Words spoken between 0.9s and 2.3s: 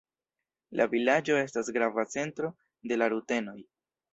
vilaĝo estas grava